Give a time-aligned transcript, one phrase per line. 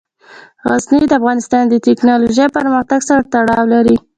[0.69, 3.95] غزني د افغانستان د تکنالوژۍ پرمختګ سره تړاو لري.